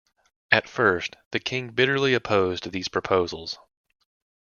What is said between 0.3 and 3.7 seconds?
At first, the King bitterly opposed these proposals.